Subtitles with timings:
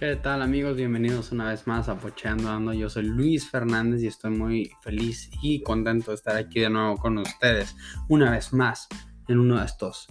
[0.00, 0.78] ¿Qué tal amigos?
[0.78, 2.72] Bienvenidos una vez más a Pocheando Ando.
[2.72, 6.96] Yo soy Luis Fernández y estoy muy feliz y contento de estar aquí de nuevo
[6.96, 7.76] con ustedes
[8.08, 8.88] una vez más
[9.28, 10.06] en uno de estos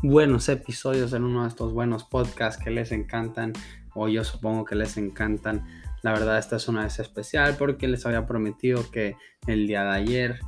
[0.00, 3.52] buenos episodios, en uno de estos buenos podcasts que les encantan
[3.94, 5.66] o yo supongo que les encantan.
[6.02, 9.16] La verdad esta es una vez especial porque les había prometido que
[9.48, 10.38] el día de ayer,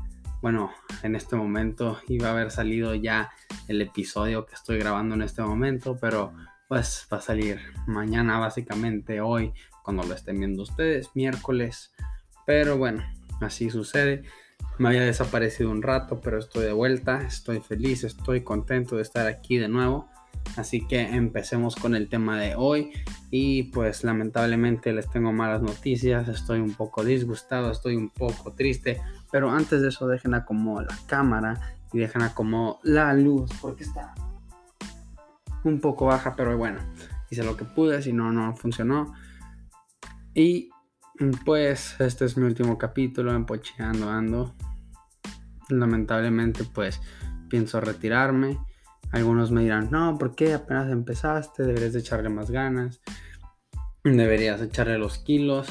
[0.40, 0.70] bueno,
[1.02, 3.32] en este momento iba a haber salido ya
[3.66, 6.32] el episodio que estoy grabando en este momento, pero
[6.74, 9.52] pues va a salir mañana básicamente hoy
[9.84, 11.92] cuando lo estén viendo ustedes miércoles.
[12.46, 13.04] Pero bueno
[13.40, 14.24] así sucede.
[14.78, 19.28] Me había desaparecido un rato pero estoy de vuelta estoy feliz estoy contento de estar
[19.28, 20.08] aquí de nuevo.
[20.56, 22.90] Así que empecemos con el tema de hoy.
[23.30, 29.00] Y pues lamentablemente les tengo malas noticias estoy un poco disgustado estoy un poco triste.
[29.30, 34.12] Pero antes de eso dejen como la cámara y dejen como la luz porque está
[35.64, 36.80] un poco baja, pero bueno,
[37.30, 39.12] hice lo que pude, si no, no funcionó.
[40.34, 40.70] Y
[41.44, 44.54] pues este es mi último capítulo en Pocheando Ando.
[45.68, 47.00] Lamentablemente pues
[47.48, 48.58] pienso retirarme.
[49.12, 51.62] Algunos me dirán, no, ¿por qué apenas empezaste?
[51.62, 53.00] Deberías de echarle más ganas.
[54.02, 55.68] Deberías echarle los kilos.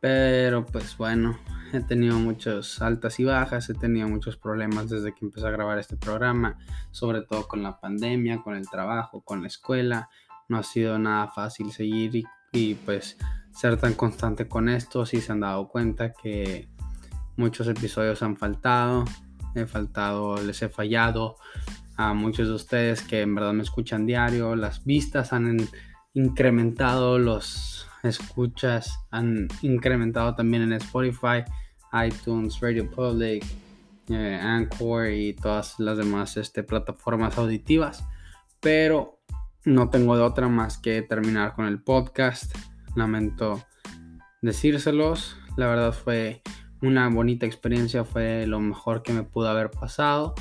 [0.00, 1.38] Pero pues bueno,
[1.76, 5.78] he tenido muchas altas y bajas, he tenido muchos problemas desde que empecé a grabar
[5.78, 6.58] este programa,
[6.90, 10.08] sobre todo con la pandemia, con el trabajo, con la escuela.
[10.48, 13.16] No ha sido nada fácil seguir y, pues
[13.52, 15.06] ser tan constante con esto.
[15.06, 16.68] Si se han dado cuenta que
[17.36, 19.04] muchos episodios han faltado,
[19.54, 21.36] he faltado, les he fallado
[21.96, 24.56] a muchos de ustedes que en verdad me escuchan diario.
[24.56, 25.68] Las vistas han
[26.14, 31.44] incrementado, los escuchas han incrementado también en Spotify
[32.04, 33.44] iTunes, Radio Public,
[34.08, 38.04] eh, Anchor y todas las demás este, plataformas auditivas.
[38.60, 39.20] Pero
[39.64, 42.56] no tengo de otra más que terminar con el podcast.
[42.94, 43.64] Lamento
[44.42, 45.36] decírselos.
[45.56, 46.42] La verdad fue
[46.82, 50.34] una bonita experiencia, fue lo mejor que me pudo haber pasado.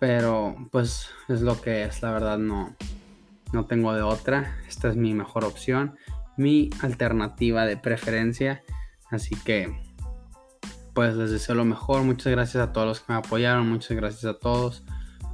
[0.00, 2.76] Pero pues es lo que es, la verdad no,
[3.52, 4.56] no tengo de otra.
[4.66, 5.96] Esta es mi mejor opción,
[6.36, 8.62] mi alternativa de preferencia.
[9.10, 9.87] Así que
[10.98, 12.02] pues les deseo lo mejor.
[12.02, 13.68] Muchas gracias a todos los que me apoyaron.
[13.68, 14.82] Muchas gracias a todos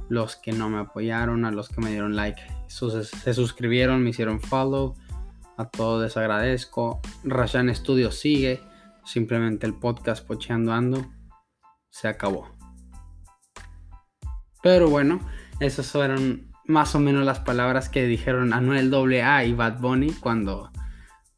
[0.09, 4.39] los que no me apoyaron, a los que me dieron like, se suscribieron, me hicieron
[4.39, 4.93] follow.
[5.57, 7.01] A todos les agradezco.
[7.23, 8.61] Rashan Studio sigue.
[9.05, 11.03] Simplemente el podcast Pocheando Ando
[11.89, 12.47] se acabó.
[14.61, 15.19] Pero bueno,
[15.59, 20.71] esas fueron más o menos las palabras que dijeron Anuel AA y Bad Bunny cuando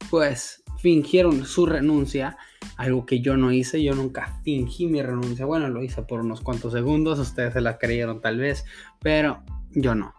[0.09, 2.37] pues fingieron su renuncia
[2.77, 6.41] algo que yo no hice, yo nunca fingí mi renuncia, bueno, lo hice por unos
[6.41, 8.65] cuantos segundos, ustedes se la creyeron tal vez,
[9.01, 10.13] pero yo no,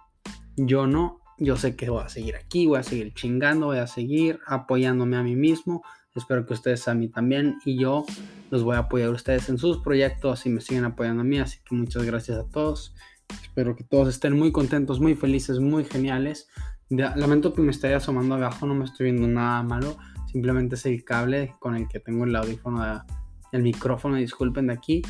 [0.57, 3.87] yo no, yo sé que voy a seguir aquí, voy a seguir chingando, voy a
[3.87, 5.83] seguir apoyándome a mí mismo,
[6.15, 8.05] espero que ustedes a mí también y yo
[8.51, 11.59] los voy a apoyar ustedes en sus proyectos y me siguen apoyando a mí, así
[11.65, 12.95] que muchas gracias a todos,
[13.43, 16.49] espero que todos estén muy contentos, muy felices, muy geniales.
[16.91, 19.99] Lamento que me esté asomando abajo, no me estoy viendo nada malo
[20.31, 23.05] Simplemente es el cable con el que tengo el audífono,
[23.53, 25.03] el micrófono, disculpen de aquí.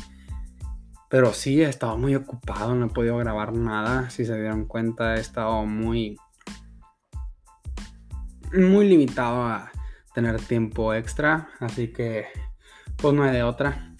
[1.09, 4.09] Pero sí, he estado muy ocupado, no he podido grabar nada.
[4.11, 6.17] Si se dieron cuenta, he estado muy,
[8.53, 9.71] muy limitado a
[10.13, 11.49] tener tiempo extra.
[11.59, 12.27] Así que,
[12.95, 13.95] pues no hay de otra.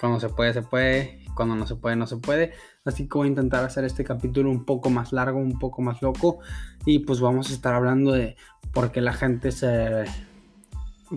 [0.00, 1.24] Cuando se puede, se puede.
[1.34, 2.52] Cuando no se puede, no se puede.
[2.84, 6.02] Así que voy a intentar hacer este capítulo un poco más largo, un poco más
[6.02, 6.40] loco.
[6.84, 8.36] Y pues vamos a estar hablando de
[8.72, 10.04] por qué la gente se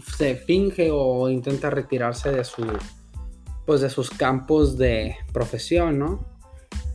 [0.01, 2.65] se finge o intenta retirarse de su
[3.65, 6.25] pues de sus campos de profesión, ¿no?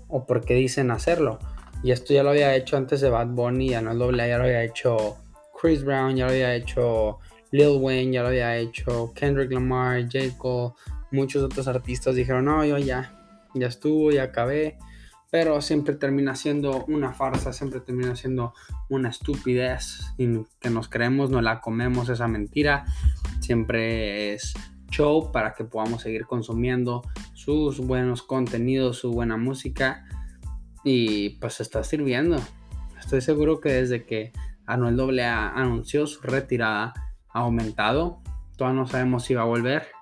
[0.08, 1.38] O porque dicen hacerlo.
[1.82, 4.44] Y esto ya lo había hecho antes de Bad Bunny, ya no doble, ya lo
[4.44, 5.16] había hecho
[5.60, 7.18] Chris Brown, ya lo había hecho
[7.50, 10.36] Lil Wayne, ya lo había hecho Kendrick Lamar, J.
[10.38, 10.74] Cole,
[11.10, 13.12] muchos otros artistas dijeron, no, yo ya,
[13.54, 14.78] ya estuvo, ya acabé
[15.30, 18.52] pero siempre termina siendo una farsa, siempre termina siendo
[18.88, 20.12] una estupidez
[20.60, 22.84] que nos creemos, no la comemos esa mentira,
[23.40, 24.54] siempre es
[24.90, 30.04] show para que podamos seguir consumiendo sus buenos contenidos, su buena música.
[30.82, 32.36] Y pues está sirviendo.
[32.98, 34.32] Estoy seguro que desde que
[34.66, 36.94] Anuel AA anunció su retirada
[37.28, 38.22] ha aumentado,
[38.56, 39.99] todavía no sabemos si va a volver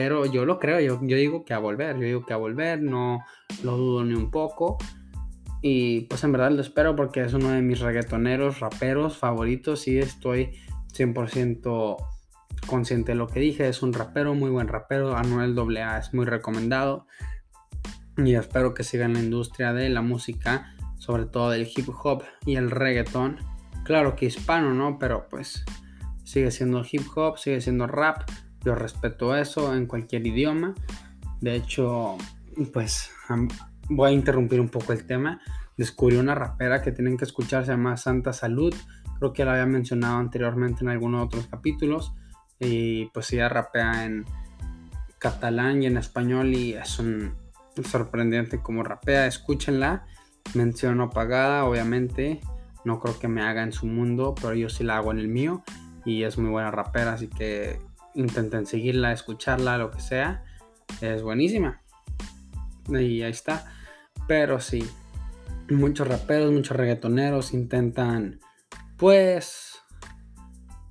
[0.00, 2.80] pero yo lo creo, yo, yo digo que a volver, yo digo que a volver,
[2.80, 3.24] no
[3.64, 4.78] lo dudo ni un poco.
[5.60, 9.98] Y pues en verdad lo espero porque es uno de mis reggaetoneros, raperos favoritos y
[9.98, 10.52] estoy
[10.96, 11.96] 100%
[12.68, 13.66] consciente de lo que dije.
[13.66, 15.16] Es un rapero, muy buen rapero.
[15.16, 17.08] Anuel AA es muy recomendado.
[18.16, 22.22] Y espero que siga en la industria de la música, sobre todo del hip hop
[22.46, 23.38] y el reggaeton.
[23.84, 24.96] claro que hispano, ¿no?
[25.00, 25.64] Pero pues
[26.22, 28.22] sigue siendo hip hop, sigue siendo rap.
[28.68, 30.74] Yo respeto eso en cualquier idioma.
[31.40, 32.18] De hecho,
[32.74, 33.10] pues
[33.88, 35.40] voy a interrumpir un poco el tema.
[35.78, 38.74] Descubrí una rapera que tienen que escuchar, se llama Santa Salud.
[39.18, 42.12] Creo que la había mencionado anteriormente en algunos otros capítulos.
[42.60, 44.26] Y pues ella rapea en
[45.18, 47.36] catalán y en español y es un
[47.82, 49.26] sorprendente como rapea.
[49.26, 50.04] Escúchenla.
[50.52, 52.42] Mención apagada, obviamente.
[52.84, 55.28] No creo que me haga en su mundo, pero yo sí la hago en el
[55.28, 55.62] mío.
[56.04, 57.87] Y es muy buena rapera, así que
[58.18, 60.44] intenten seguirla, escucharla, lo que sea.
[61.00, 61.80] Es buenísima.
[62.88, 63.64] Y ahí está.
[64.26, 64.84] Pero sí,
[65.70, 68.40] muchos raperos, muchos reggaetoneros intentan,
[68.96, 69.78] pues,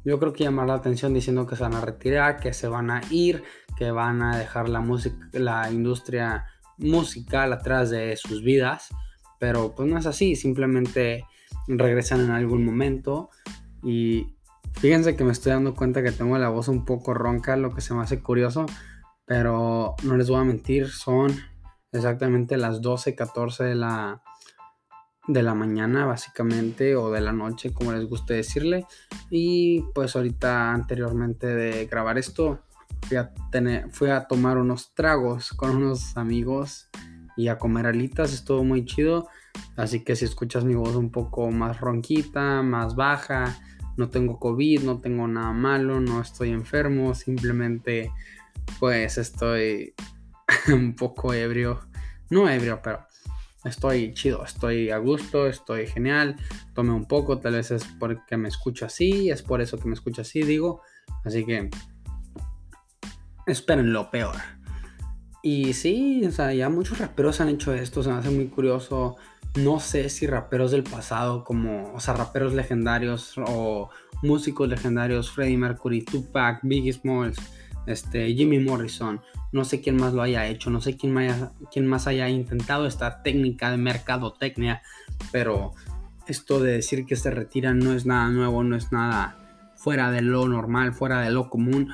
[0.06, 2.90] yo creo que llamar la atención diciendo que se van a retirar, que se van
[2.90, 3.44] a ir,
[3.78, 6.46] que van a dejar la música, la industria
[6.78, 8.90] musical atrás de sus vidas.
[9.40, 11.26] Pero pues no es así, simplemente
[11.68, 13.30] regresan en algún momento.
[13.84, 14.37] Y
[14.80, 17.82] fíjense que me estoy dando cuenta que tengo la voz un poco ronca, lo que
[17.82, 18.66] se me hace curioso.
[19.26, 21.36] Pero no les voy a mentir, son
[21.92, 24.22] exactamente las 12.14 de la,
[25.28, 28.86] de la mañana básicamente o de la noche como les guste decirle
[29.30, 32.60] y pues ahorita anteriormente de grabar esto
[33.08, 36.90] fui a, tener, fui a tomar unos tragos con unos amigos
[37.36, 39.28] y a comer alitas estuvo muy chido
[39.76, 43.58] así que si escuchas mi voz un poco más ronquita más baja
[43.98, 48.12] no tengo covid no tengo nada malo no estoy enfermo simplemente
[48.80, 49.94] pues estoy
[50.74, 51.80] un poco ebrio.
[52.30, 53.06] No ebrio, pero
[53.64, 56.36] estoy chido, estoy a gusto, estoy genial.
[56.74, 59.94] Tomé un poco, tal vez es porque me escucho así, es por eso que me
[59.94, 60.82] escucho así, digo.
[61.24, 61.70] Así que
[63.46, 64.36] esperen lo peor.
[65.44, 69.16] Y sí, o sea, ya muchos raperos han hecho esto, se me hace muy curioso.
[69.56, 73.90] No sé si raperos del pasado, como, o sea, raperos legendarios o
[74.22, 77.38] músicos legendarios, Freddie Mercury, Tupac, Biggie Smalls,
[77.86, 81.88] este, Jimmy Morrison, no sé quién más lo haya hecho, no sé quién más, quién
[81.88, 84.82] más haya intentado esta técnica de mercadotecnia,
[85.32, 85.72] pero
[86.28, 89.38] esto de decir que se retiran no es nada nuevo, no es nada
[89.76, 91.90] fuera de lo normal, fuera de lo común.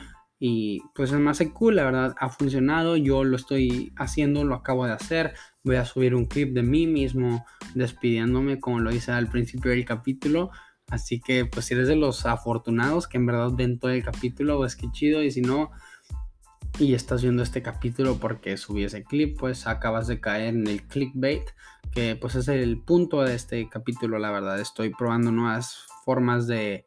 [0.46, 4.86] Y pues es más cool, la verdad, ha funcionado, yo lo estoy haciendo, lo acabo
[4.86, 5.36] de hacer.
[5.64, 7.46] Voy a subir un clip de mí mismo
[7.76, 10.52] despidiéndome como lo hice al principio del capítulo.
[10.90, 14.58] Así que pues si eres de los afortunados que en verdad ven todo el capítulo,
[14.58, 15.24] pues qué chido.
[15.24, 15.72] Y si no,
[16.78, 20.84] y estás viendo este capítulo porque subí ese clip, pues acabas de caer en el
[20.84, 21.44] clickbait,
[21.94, 24.60] que pues es el punto de este capítulo, la verdad.
[24.60, 26.86] Estoy probando nuevas formas de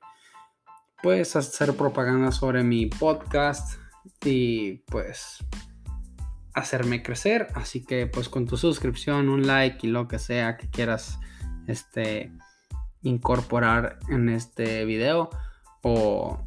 [1.02, 3.78] pues hacer propaganda sobre mi podcast
[4.24, 5.44] y pues
[6.54, 7.48] hacerme crecer.
[7.54, 11.18] Así que pues con tu suscripción, un like y lo que sea que quieras
[11.66, 12.32] este
[13.02, 15.30] incorporar en este video
[15.82, 16.44] o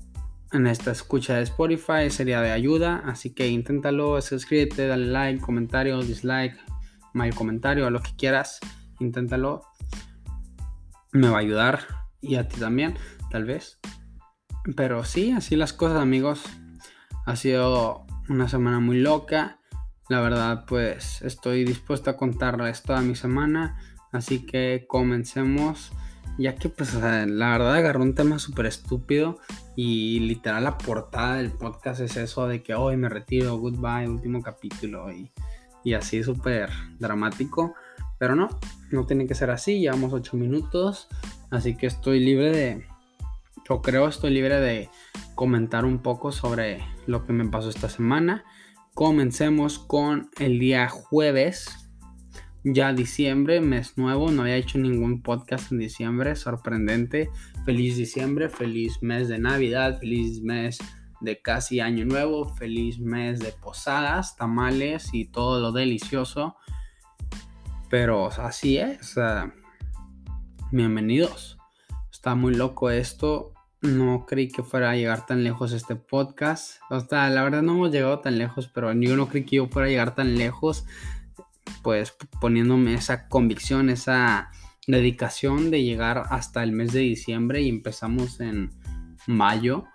[0.52, 6.02] en esta escucha de Spotify sería de ayuda, así que inténtalo, suscríbete, dale like, comentario,
[6.02, 6.58] dislike,
[7.14, 8.60] mal comentario, a lo que quieras,
[9.00, 9.62] inténtalo.
[11.12, 11.82] Me va a ayudar
[12.20, 12.96] y a ti también,
[13.32, 13.80] tal vez.
[14.76, 16.44] Pero sí, así las cosas, amigos.
[17.26, 19.60] Ha sido una semana muy loca.
[20.10, 23.80] La verdad, pues estoy dispuesto a contarles toda mi semana.
[24.12, 25.92] Así que comencemos
[26.40, 29.40] ya que pues la verdad agarró un tema súper estúpido
[29.76, 34.42] y literal la portada del podcast es eso de que hoy me retiro, goodbye, último
[34.42, 35.34] capítulo y,
[35.84, 37.76] y así súper dramático.
[38.18, 38.48] Pero no,
[38.92, 41.10] no tiene que ser así, llevamos 8 minutos,
[41.52, 42.86] así que estoy libre de,
[43.70, 44.90] yo creo estoy libre de
[45.36, 48.44] comentar un poco sobre lo que me pasó esta semana.
[48.96, 51.70] Comencemos con el día jueves
[52.64, 57.30] ya diciembre, mes nuevo, no había hecho ningún podcast en diciembre, sorprendente.
[57.64, 60.80] Feliz diciembre, feliz mes de Navidad, feliz mes
[61.22, 66.56] de casi año nuevo, feliz mes de posadas, tamales y todo lo delicioso.
[67.90, 69.16] Pero así es,
[70.72, 71.58] bienvenidos.
[72.12, 73.54] Está muy loco esto.
[73.82, 76.82] No creí que fuera a llegar tan lejos este podcast.
[76.90, 79.68] O sea, la verdad no hemos llegado tan lejos, pero yo no creí que yo
[79.68, 80.86] fuera a llegar tan lejos
[81.82, 84.52] pues poniéndome esa convicción, esa
[84.88, 88.72] dedicación de llegar hasta el mes de diciembre y empezamos en
[89.28, 89.86] mayo.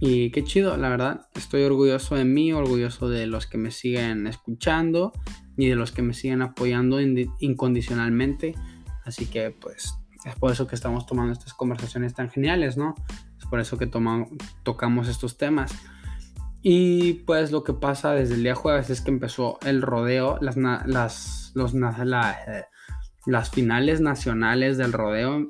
[0.00, 1.28] Y qué chido, la verdad.
[1.34, 5.12] Estoy orgulloso de mí, orgulloso de los que me siguen escuchando
[5.56, 8.54] y de los que me siguen apoyando incondicionalmente.
[9.04, 9.94] Así que pues
[10.24, 12.94] es por eso que estamos tomando estas conversaciones tan geniales, ¿no?
[13.38, 15.72] Es por eso que tocamos estos temas.
[16.62, 20.56] Y pues lo que pasa desde el día jueves es que empezó el rodeo, las,
[20.56, 21.74] las, los,
[23.26, 25.46] las finales nacionales del rodeo.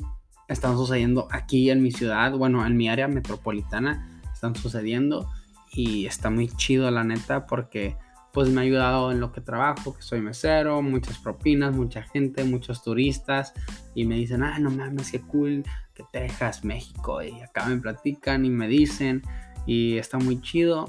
[0.49, 5.31] están sucediendo aquí en mi ciudad, bueno, en mi área metropolitana, están sucediendo
[5.73, 7.97] y está muy chido la neta porque
[8.35, 12.43] pues me ha ayudado en lo que trabajo, que soy mesero, muchas propinas, mucha gente,
[12.43, 13.55] muchos turistas
[13.95, 15.65] y me dicen, ah, no mames, qué cool
[15.95, 19.23] que Texas, México y acá me platican y me dicen
[19.67, 20.87] y está muy chido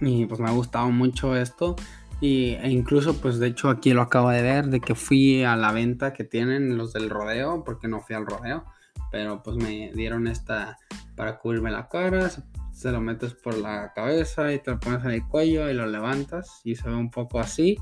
[0.00, 1.76] y pues me ha gustado mucho esto
[2.22, 5.54] y, e incluso pues de hecho aquí lo acabo de ver de que fui a
[5.54, 8.64] la venta que tienen los del rodeo porque no fui al rodeo
[9.12, 10.78] pero pues me dieron esta
[11.14, 12.30] para cubrirme la cara
[12.80, 15.86] se lo metes por la cabeza y te lo pones en el cuello y lo
[15.86, 17.76] levantas y se ve un poco así.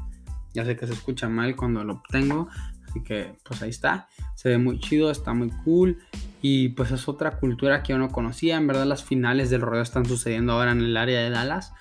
[0.54, 2.48] Ya sé que se escucha mal cuando lo obtengo,
[2.84, 4.08] así que pues ahí está.
[4.34, 5.98] Se ve muy chido, está muy cool
[6.42, 8.56] y pues es otra cultura que yo no conocía.
[8.56, 11.72] En verdad las finales del rodeo están sucediendo ahora en el área de Dallas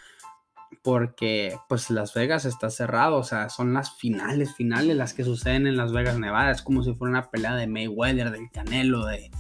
[0.84, 5.66] porque pues Las Vegas está cerrado, o sea, son las finales, finales las que suceden
[5.66, 6.52] en Las Vegas, Nevada.
[6.52, 9.32] Es como si fuera una pelea de Mayweather, del Canelo, de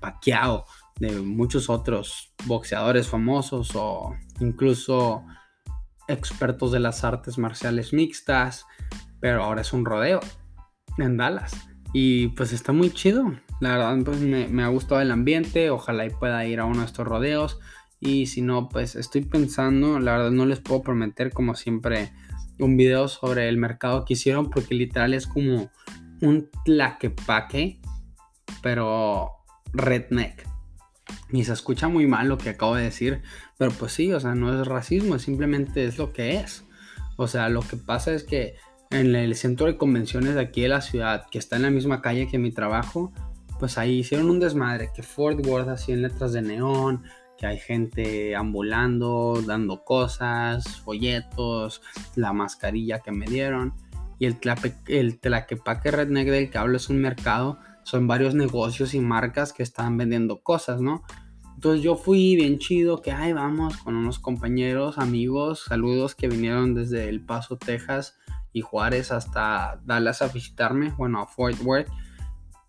[0.00, 0.64] Pacquiao
[0.98, 5.24] de muchos otros boxeadores famosos o incluso
[6.08, 8.66] expertos de las artes marciales mixtas,
[9.20, 10.20] pero ahora es un rodeo
[10.96, 11.52] en Dallas.
[11.92, 13.32] Y pues está muy chido.
[13.60, 15.70] La verdad, pues me, ha gustado el ambiente.
[15.70, 17.58] Ojalá y pueda ir a uno de estos rodeos.
[18.00, 22.12] Y si no, pues estoy pensando, la verdad no les puedo prometer como siempre
[22.58, 25.70] un video sobre el mercado que hicieron porque literal es como
[26.20, 27.80] un tlaquepaque,
[28.62, 29.30] pero
[29.72, 30.46] redneck.
[31.30, 33.22] Y se escucha muy mal lo que acabo de decir,
[33.58, 36.64] pero pues sí, o sea, no es racismo, simplemente es lo que es.
[37.16, 38.56] O sea, lo que pasa es que
[38.90, 42.00] en el centro de convenciones de aquí de la ciudad, que está en la misma
[42.00, 43.12] calle que mi trabajo,
[43.58, 47.02] pues ahí hicieron un desmadre, que Ford Worth así en letras de neón,
[47.36, 51.82] que hay gente ambulando, dando cosas, folletos,
[52.16, 53.74] la mascarilla que me dieron.
[54.18, 54.38] Y el,
[54.88, 59.62] el Tlaquepaque Redneck del que hablo es un mercado son varios negocios y marcas que
[59.62, 61.04] están vendiendo cosas, ¿no?
[61.54, 66.74] Entonces yo fui bien chido, que ay, vamos con unos compañeros, amigos, saludos que vinieron
[66.74, 68.18] desde El Paso, Texas
[68.52, 71.88] y Juárez hasta Dallas a visitarme, bueno, a Fort Worth.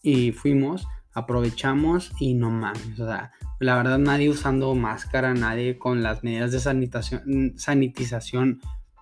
[0.02, 6.02] Y fuimos, aprovechamos y no mames, o sea, la verdad nadie usando máscara, nadie con
[6.02, 8.62] las medidas de sanitación, sanitización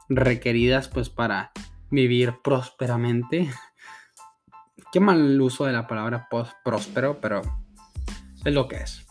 [0.09, 1.51] requeridas pues para
[1.91, 3.51] vivir prósperamente
[4.91, 7.41] qué mal uso de la palabra post próspero, pero
[8.44, 9.06] es lo que es.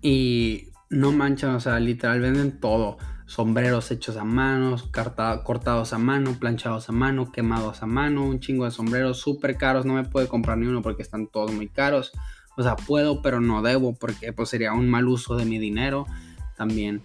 [0.00, 2.98] Y no manchan, o sea, literal venden todo.
[3.26, 4.76] Sombreros hechos a mano,
[5.44, 9.86] cortados a mano, planchados a mano, quemados a mano, un chingo de sombreros súper caros.
[9.86, 12.12] No me puedo comprar ni uno porque están todos muy caros.
[12.56, 16.06] O sea, puedo, pero no debo porque pues, sería un mal uso de mi dinero.
[16.56, 17.02] También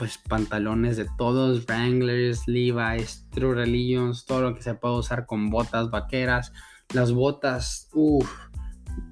[0.00, 5.50] pues pantalones de todos, Wranglers, Levi's, True Religions, todo lo que se puede usar con
[5.50, 6.54] botas vaqueras,
[6.94, 8.26] las botas, uff,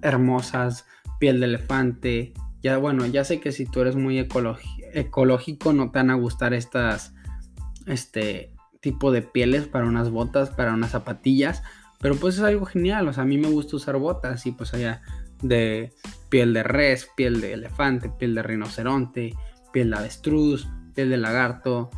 [0.00, 0.86] hermosas,
[1.20, 2.32] piel de elefante.
[2.62, 6.54] Ya bueno, ya sé que si tú eres muy ecológico no te van a gustar
[6.54, 7.12] estas
[7.84, 11.62] este tipo de pieles para unas botas, para unas zapatillas,
[12.00, 14.72] pero pues es algo genial, o sea, a mí me gusta usar botas y pues
[14.72, 15.02] allá
[15.42, 15.92] de
[16.30, 19.34] piel de res, piel de elefante, piel de rinoceronte,
[19.70, 20.66] piel de avestruz,
[21.06, 21.90] de lagarto,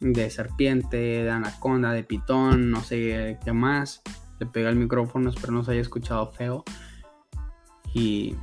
[0.00, 4.02] de serpiente, de anaconda, de pitón, no sé qué más.
[4.38, 6.64] Le pega el micrófono, espero no se haya escuchado feo.
[7.94, 8.36] Y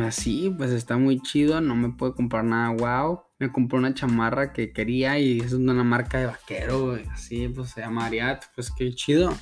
[0.00, 1.60] así, pues está muy chido.
[1.60, 3.22] No me puedo comprar nada wow.
[3.38, 6.96] Me compré una chamarra que quería y es una marca de vaquero.
[7.12, 8.44] Así, pues se llama Ariat.
[8.54, 9.32] Pues qué chido.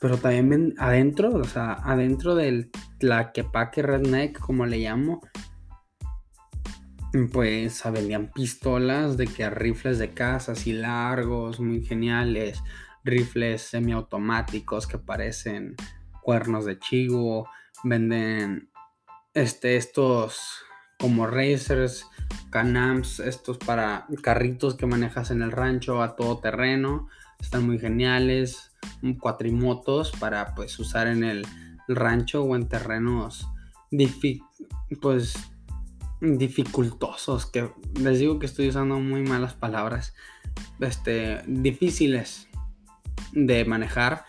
[0.00, 5.20] Pero también adentro, o sea, adentro del Tlaquepaque Redneck, como le llamo,
[7.32, 12.62] pues vendían pistolas de que rifles de caza así largos, muy geniales,
[13.04, 15.76] rifles semiautomáticos que parecen
[16.22, 17.48] cuernos de chivo,
[17.84, 18.70] venden
[19.34, 20.62] este, estos
[20.98, 22.06] como racers,
[22.50, 27.08] canams, estos para carritos que manejas en el rancho a todo terreno,
[27.40, 28.72] están muy geniales,
[29.18, 31.46] cuatrimotos para pues usar en el
[31.86, 33.48] rancho o en terrenos
[34.96, 35.34] pues
[36.20, 37.70] dificultosos, que
[38.00, 40.14] les digo que estoy usando muy malas palabras,
[40.80, 42.48] este, difíciles
[43.32, 44.24] de manejar,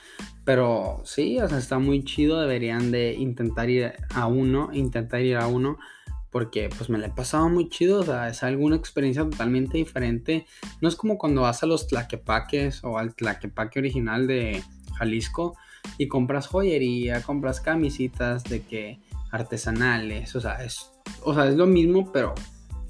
[0.45, 5.37] pero sí, o sea, está muy chido, deberían de intentar ir a uno, intentar ir
[5.37, 5.77] a uno,
[6.31, 10.45] porque pues me la he pasado muy chido, o sea, es alguna experiencia totalmente diferente,
[10.81, 14.63] no es como cuando vas a los tlaquepaques o al tlaquepaque original de
[14.95, 15.57] Jalisco
[15.97, 18.99] y compras joyería, compras camisitas de que
[19.31, 20.91] artesanales, o sea, es
[21.23, 22.33] o sea, es lo mismo, pero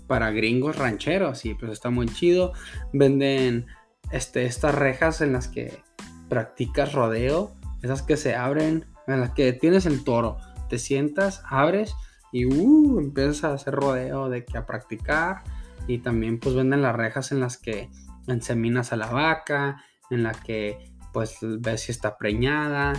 [0.08, 2.54] para gringos rancheros y pues está muy chido.
[2.92, 3.68] Venden
[4.12, 5.82] este, estas rejas en las que
[6.30, 7.52] practicas rodeo,
[7.84, 11.94] esas que se abren en la que tienes el toro, te sientas, abres
[12.32, 15.44] y uh, empiezas a hacer rodeo de que a practicar
[15.88, 17.90] y también pues venden las rejas en las que
[18.28, 22.94] enseminas a la vaca, en la que pues ves si está preñada,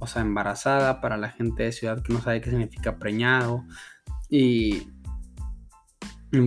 [0.00, 3.64] o sea, embarazada para la gente de ciudad que no sabe qué significa preñado
[4.28, 4.88] y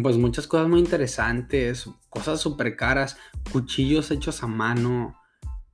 [0.03, 3.17] pues muchas cosas muy interesantes, cosas súper caras,
[3.51, 5.15] cuchillos hechos a mano,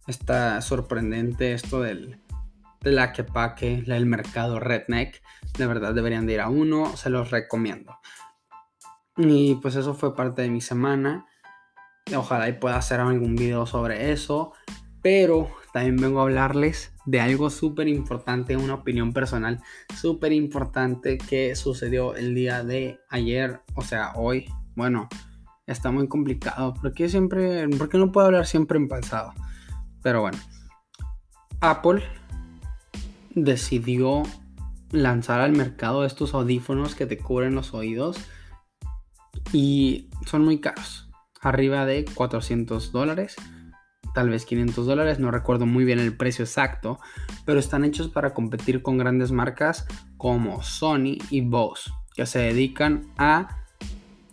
[0.07, 2.21] está sorprendente esto del,
[2.81, 5.21] de la quepaque, el mercado redneck.
[5.57, 7.97] De verdad deberían de ir a uno, se los recomiendo.
[9.17, 11.25] Y pues eso fue parte de mi semana.
[12.15, 14.53] Ojalá y pueda hacer algún video sobre eso.
[15.01, 19.59] Pero también vengo a hablarles de algo súper importante, una opinión personal
[19.95, 24.45] súper importante que sucedió el día de ayer, o sea, hoy.
[24.75, 25.09] Bueno,
[25.65, 26.75] está muy complicado.
[26.79, 29.33] porque siempre, por qué no puedo hablar siempre en pasado?
[30.03, 30.37] Pero bueno,
[31.59, 32.03] Apple
[33.33, 34.21] decidió
[34.91, 38.17] lanzar al mercado estos audífonos que te cubren los oídos
[39.51, 41.09] y son muy caros,
[41.41, 43.35] arriba de 400 dólares,
[44.13, 46.99] tal vez 500 dólares, no recuerdo muy bien el precio exacto,
[47.45, 49.85] pero están hechos para competir con grandes marcas
[50.17, 53.59] como Sony y Bose, que se dedican a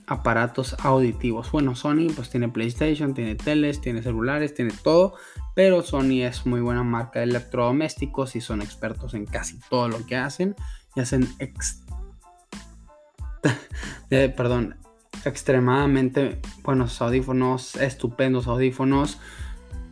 [0.07, 1.53] aparatos auditivos.
[1.53, 5.15] Bueno, Sony pues tiene PlayStation, tiene teles, tiene celulares, tiene todo,
[5.55, 10.05] pero Sony es muy buena marca de electrodomésticos y son expertos en casi todo lo
[10.07, 10.57] que hacen
[10.97, 11.29] y hacen
[14.11, 14.77] eh, perdón,
[15.25, 19.19] extremadamente buenos audífonos, estupendos audífonos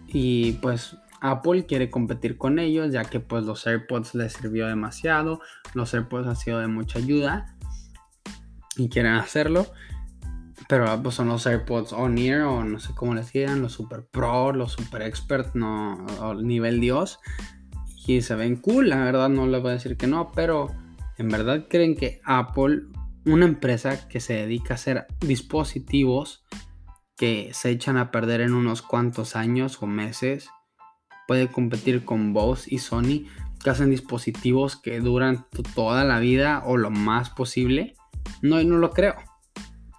[0.09, 5.41] y pues Apple quiere competir con ellos ya que pues los AirPods les sirvió demasiado,
[5.75, 7.57] los AirPods han sido de mucha ayuda
[8.77, 9.67] y quieren hacerlo
[10.69, 14.05] pero ah, pues son los AirPods On-Ear o no sé cómo les digan, los Super
[14.05, 17.21] Pro, los Super Expert, no, nivel Dios.
[18.07, 20.68] Y se ven cool, la verdad no les voy a decir que no, pero
[21.16, 22.83] en verdad creen que Apple,
[23.25, 26.44] una empresa que se dedica a hacer dispositivos
[27.18, 30.50] que se echan a perder en unos cuantos años o meses,
[31.26, 33.26] puede competir con Bose y Sony,
[33.62, 37.94] que hacen dispositivos que duran toda la vida o lo más posible.
[38.40, 39.16] No, no lo creo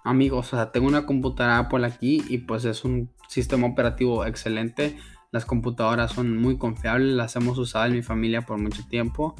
[0.04, 4.96] amigos, o sea, tengo una computadora Apple aquí y pues es un sistema operativo excelente.
[5.30, 9.34] Las computadoras son muy confiables, las hemos usado en mi familia por mucho tiempo,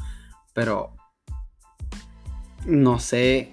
[0.53, 0.95] pero
[2.67, 3.53] no sé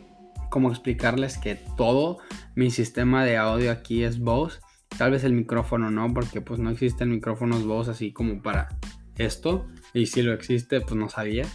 [0.50, 2.18] cómo explicarles que todo
[2.56, 4.60] mi sistema de audio aquí es Bose.
[4.98, 8.70] Tal vez el micrófono no, porque pues no existen micrófonos Bose así como para
[9.18, 9.68] esto.
[9.94, 11.46] Y si lo existe, pues no sabía.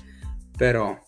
[0.59, 1.01] Pero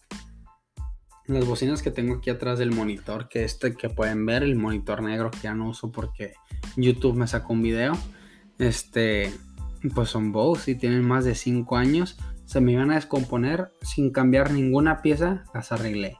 [1.26, 5.02] las bocinas que tengo aquí atrás del monitor, que este que pueden ver, el monitor
[5.02, 6.34] negro que ya no uso porque
[6.76, 7.92] YouTube me sacó un video,
[8.58, 9.32] este,
[9.94, 12.16] pues son Bose y tienen más de 5 años.
[12.44, 16.18] Se me iban a descomponer sin cambiar ninguna pieza, las arreglé.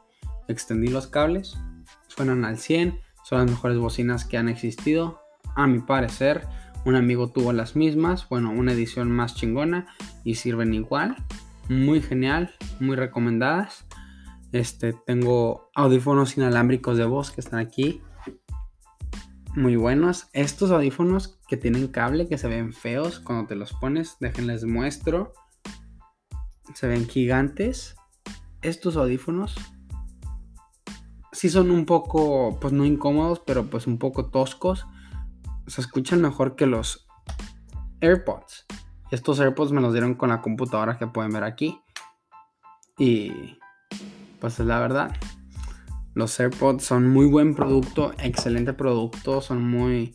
[0.48, 1.56] Extendí los cables,
[2.08, 5.20] suenan al 100, son las mejores bocinas que han existido.
[5.56, 6.46] A mi parecer,
[6.84, 9.86] un amigo tuvo las mismas, bueno, una edición más chingona
[10.22, 11.16] y sirven igual.
[11.68, 13.86] Muy genial, muy recomendadas.
[14.52, 18.02] Este, tengo audífonos inalámbricos de voz que están aquí.
[19.56, 20.28] Muy buenos.
[20.32, 25.32] Estos audífonos que tienen cable, que se ven feos cuando te los pones, déjenles muestro.
[26.74, 27.96] Se ven gigantes.
[28.60, 29.56] Estos audífonos
[31.34, 34.86] sí son un poco, pues no incómodos, pero pues un poco toscos.
[35.66, 37.06] Se escuchan mejor que los
[38.00, 38.66] AirPods.
[39.10, 41.80] Estos AirPods me los dieron con la computadora que pueden ver aquí.
[42.98, 43.58] Y
[44.40, 45.14] pues es la verdad.
[46.14, 50.14] Los AirPods son muy buen producto, excelente producto, son muy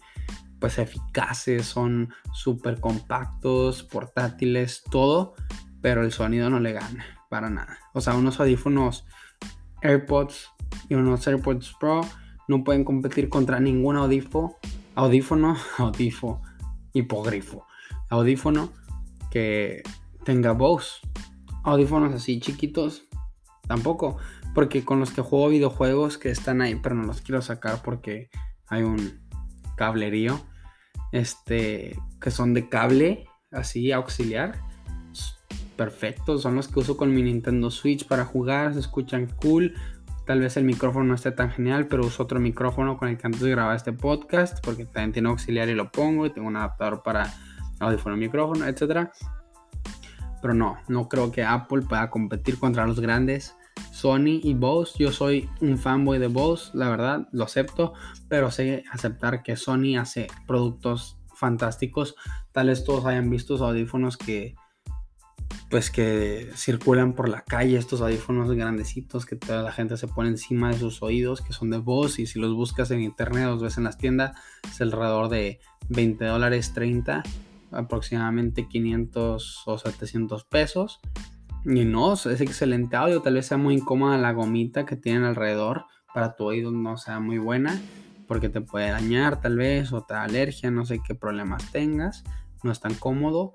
[0.59, 5.33] pues eficaces, son súper compactos, portátiles, todo,
[5.81, 7.77] pero el sonido no le gana para nada.
[7.93, 9.05] O sea, unos audífonos
[9.81, 10.49] AirPods
[10.87, 12.01] y unos AirPods Pro
[12.47, 14.55] no pueden competir contra ningún audífono,
[14.95, 16.41] audífono, audífono,
[16.93, 17.65] hipogrifo,
[18.09, 18.71] audífono
[19.31, 19.83] que
[20.23, 21.01] tenga voz.
[21.63, 23.09] Audífonos así chiquitos
[23.69, 24.17] Tampoco,
[24.55, 28.31] porque con los que juego videojuegos que están ahí, pero no los quiero sacar porque
[28.67, 29.21] hay un
[29.77, 30.41] cablerío,
[31.11, 34.59] este, que son de cable, así auxiliar.
[35.77, 39.75] Perfectos, son los que uso con mi Nintendo Switch para jugar, se escuchan cool.
[40.29, 43.25] Tal vez el micrófono no esté tan genial, pero uso otro micrófono con el que
[43.25, 47.01] antes grababa este podcast, porque también tiene auxiliar y lo pongo, y tengo un adaptador
[47.01, 47.33] para
[47.79, 49.09] audífono, micrófono, etc.
[50.39, 53.55] Pero no, no creo que Apple pueda competir contra los grandes
[53.91, 55.03] Sony y Bose.
[55.03, 57.93] Yo soy un fanboy de Bose, la verdad, lo acepto,
[58.27, 62.13] pero sé aceptar que Sony hace productos fantásticos.
[62.51, 64.53] Tal vez todos hayan visto audífonos que
[65.69, 70.29] pues que circulan por la calle, estos audífonos grandecitos que toda la gente se pone
[70.29, 73.61] encima de sus oídos, que son de voz y si los buscas en internet, los
[73.61, 74.35] ves en las tiendas,
[74.67, 77.21] es alrededor de 20 dólares 30,
[77.71, 80.99] aproximadamente 500 o 700 pesos.
[81.65, 85.85] Y no, es excelente audio, tal vez sea muy incómoda la gomita que tienen alrededor,
[86.15, 87.79] para tu oído no sea muy buena,
[88.27, 92.23] porque te puede dañar tal vez, o te da alergia, no sé qué problemas tengas,
[92.63, 93.53] no es tan cómodo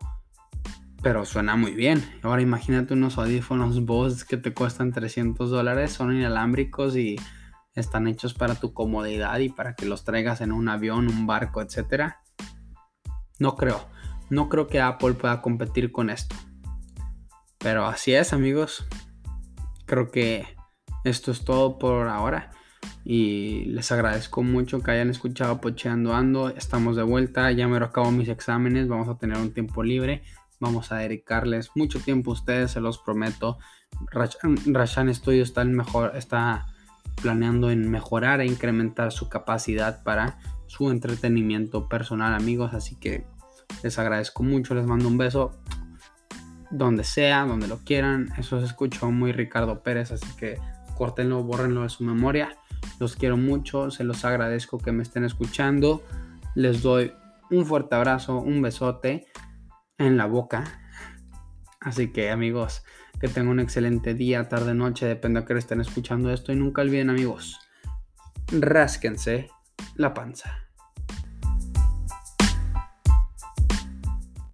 [1.04, 2.02] pero suena muy bien.
[2.22, 7.20] Ahora imagínate unos audífonos Bose que te cuestan 300 dólares, son inalámbricos y
[7.74, 11.60] están hechos para tu comodidad y para que los traigas en un avión, un barco,
[11.60, 12.14] etc.
[13.38, 13.86] No creo,
[14.30, 16.34] no creo que Apple pueda competir con esto.
[17.58, 18.86] Pero así es amigos,
[19.84, 20.56] creo que
[21.04, 22.50] esto es todo por ahora
[23.04, 26.48] y les agradezco mucho que hayan escuchado Pocheando Ando.
[26.48, 30.22] Estamos de vuelta, ya me acabo mis exámenes, vamos a tener un tiempo libre.
[30.64, 33.58] Vamos a dedicarles mucho tiempo a ustedes, se los prometo.
[34.10, 36.66] Rashan Studio está, mejor, está
[37.20, 42.72] planeando en mejorar e incrementar su capacidad para su entretenimiento personal, amigos.
[42.72, 43.26] Así que
[43.82, 45.60] les agradezco mucho, les mando un beso
[46.70, 48.30] donde sea, donde lo quieran.
[48.38, 50.58] Eso se escuchó muy Ricardo Pérez, así que
[50.96, 52.56] córtenlo, bórrenlo de su memoria.
[52.98, 56.02] Los quiero mucho, se los agradezco que me estén escuchando.
[56.54, 57.12] Les doy
[57.50, 59.26] un fuerte abrazo, un besote
[59.98, 60.64] en la boca.
[61.80, 62.84] Así que amigos,
[63.20, 66.52] que tengan un excelente día, tarde, noche, depende de que estén escuchando esto.
[66.52, 67.58] Y nunca olviden amigos,
[68.48, 69.50] rásquense
[69.96, 70.63] la panza.